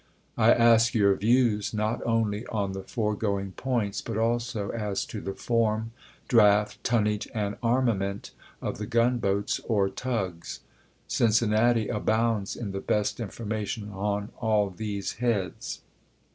I 0.35 0.51
ask 0.51 0.95
your 0.95 1.13
views 1.13 1.75
not 1.75 2.01
only 2.07 2.43
on 2.47 2.71
the 2.71 2.81
foregoing 2.81 3.51
points, 3.51 4.01
but 4.01 4.17
also 4.17 4.71
as 4.71 5.05
to 5.05 5.21
the 5.21 5.35
form, 5.35 5.91
draught, 6.27 6.83
tonnage, 6.83 7.27
and 7.35 7.55
armament 7.61 8.31
of 8.63 8.79
the 8.79 8.87
gun 8.87 9.19
boats 9.19 9.61
or 9.63 9.89
tugs. 9.89 10.61
Cincinnati 11.07 11.87
abounds 11.87 12.55
in 12.55 12.71
the 12.71 12.81
best 12.81 13.19
information 13.19 13.91
on 13.91 14.29
all 14.39 14.71
these 14.71 15.17
heads. 15.17 15.81